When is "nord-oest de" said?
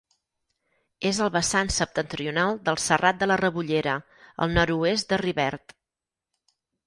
4.57-5.21